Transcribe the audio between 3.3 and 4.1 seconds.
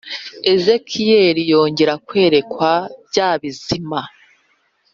bizima